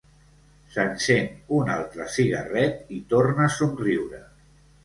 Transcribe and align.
S'encén 0.75 1.27
un 1.59 1.69
altre 1.75 2.09
cigarret 2.15 2.93
i 2.99 2.99
torna 3.15 3.47
a 3.49 3.55
somriure. 3.61 4.25